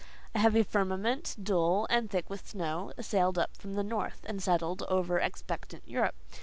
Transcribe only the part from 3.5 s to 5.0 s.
from the north, and settled